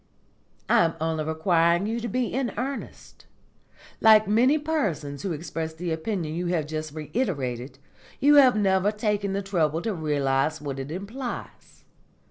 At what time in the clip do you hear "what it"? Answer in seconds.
10.59-10.89